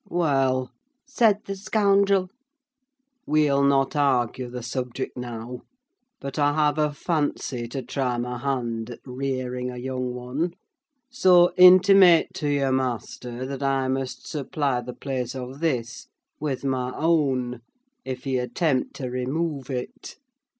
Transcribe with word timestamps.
"Well," 0.09 0.71
said 1.05 1.43
the 1.45 1.55
scoundrel, 1.55 2.31
"we'll 3.27 3.61
not 3.61 3.95
argue 3.95 4.49
the 4.49 4.63
subject 4.63 5.15
now: 5.15 5.61
but 6.19 6.39
I 6.39 6.53
have 6.53 6.79
a 6.79 6.91
fancy 6.91 7.67
to 7.67 7.83
try 7.83 8.17
my 8.17 8.39
hand 8.39 8.89
at 8.89 9.01
rearing 9.05 9.69
a 9.69 9.77
young 9.77 10.15
one; 10.15 10.55
so 11.11 11.53
intimate 11.55 12.33
to 12.37 12.49
your 12.49 12.71
master 12.71 13.45
that 13.45 13.61
I 13.61 13.87
must 13.89 14.25
supply 14.27 14.81
the 14.81 14.95
place 14.95 15.35
of 15.35 15.59
this 15.59 16.07
with 16.39 16.65
my 16.65 16.91
own, 16.95 17.61
if 18.03 18.23
he 18.23 18.39
attempt 18.39 18.95
to 18.95 19.11
remove 19.11 19.69
it. 19.69 20.15